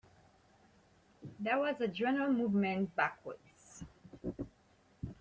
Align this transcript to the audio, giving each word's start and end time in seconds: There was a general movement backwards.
There 1.39 1.59
was 1.59 1.79
a 1.79 1.87
general 1.87 2.33
movement 2.33 2.95
backwards. 2.95 3.83